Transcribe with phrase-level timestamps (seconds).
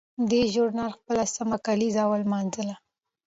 [0.29, 2.75] دې ژورنال خپله سلمه کالیزه ولمانځله.